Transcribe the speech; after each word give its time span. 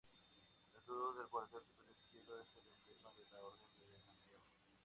La 0.73 0.81
cruz 0.81 1.15
del 1.15 1.27
cuartel 1.27 1.63
superior 1.63 1.93
izquierdo 1.95 2.39
es 2.41 2.57
el 2.57 2.65
emblema 2.73 3.11
de 3.15 3.23
la 3.31 3.39
Orden 3.45 3.69
de 3.77 3.99
Santiago. 4.01 4.41